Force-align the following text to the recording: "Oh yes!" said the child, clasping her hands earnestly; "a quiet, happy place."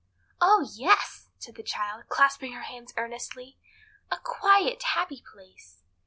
"Oh 0.41 0.67
yes!" 0.73 1.29
said 1.37 1.53
the 1.53 1.61
child, 1.61 2.05
clasping 2.09 2.53
her 2.53 2.63
hands 2.63 2.91
earnestly; 2.97 3.59
"a 4.09 4.17
quiet, 4.17 4.81
happy 4.81 5.21
place." 5.31 5.83